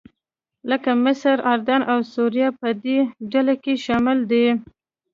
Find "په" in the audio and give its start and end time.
2.59-2.69